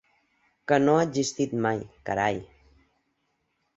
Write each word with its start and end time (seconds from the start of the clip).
Que 0.71 0.79
no 0.85 0.95
ha 0.99 1.03
existit 1.09 1.55
mai, 1.67 1.85
carai. 2.11 2.41